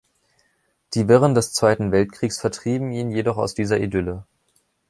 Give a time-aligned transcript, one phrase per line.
[0.95, 4.25] Die Wirren des Zweiten Weltkriegs vertrieben ihn jedoch aus dieser Idylle.